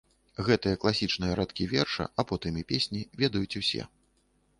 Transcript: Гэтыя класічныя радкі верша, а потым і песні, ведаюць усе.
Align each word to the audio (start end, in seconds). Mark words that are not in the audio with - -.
Гэтыя 0.45 0.77
класічныя 0.83 1.35
радкі 1.39 1.67
верша, 1.73 2.07
а 2.23 2.25
потым 2.31 2.57
і 2.61 2.65
песні, 2.73 3.03
ведаюць 3.21 3.59
усе. 3.61 3.87